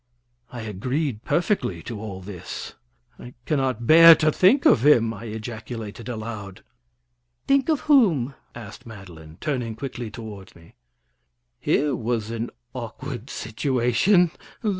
I 0.51 0.61
agreed 0.61 1.23
perfectly 1.25 1.83
to 1.83 2.01
all 2.01 2.21
this. 2.21 2.73
"I 3.19 3.35
cannot 3.45 3.85
bear 3.85 4.15
to 4.15 4.31
think 4.31 4.65
of 4.65 4.83
him!" 4.83 5.13
I 5.13 5.25
ejaculated 5.25 6.09
aloud. 6.09 6.63
"Think 7.45 7.69
of 7.69 7.81
whom?" 7.81 8.33
asked 8.55 8.87
Madeline, 8.87 9.37
turning 9.39 9.75
quickly 9.75 10.09
toward 10.09 10.55
me. 10.55 10.73
Here 11.59 11.95
was 11.95 12.31
an 12.31 12.49
awkward 12.73 13.29
situation. 13.29 14.31